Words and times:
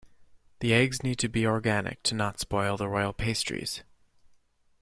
The 0.61 0.73
eggs 0.73 1.03
need 1.03 1.19
to 1.19 1.29
be 1.29 1.45
organic 1.45 2.01
to 2.05 2.15
not 2.15 2.39
spoil 2.39 2.75
the 2.75 2.87
royal 2.89 3.13
pastries. 3.13 3.83